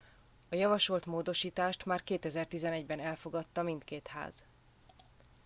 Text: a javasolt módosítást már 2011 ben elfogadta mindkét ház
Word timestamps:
a 0.49 0.55
javasolt 0.55 1.05
módosítást 1.05 1.85
már 1.85 2.03
2011 2.03 2.85
ben 2.85 2.99
elfogadta 2.99 3.61
mindkét 3.61 4.07
ház 4.07 4.43